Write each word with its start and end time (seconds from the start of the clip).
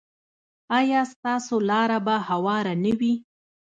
ایا 0.79 1.01
ستاسو 1.13 1.55
لاره 1.69 1.99
به 2.05 2.15
هواره 2.29 2.73
نه 2.83 2.93
وي؟ 2.99 3.13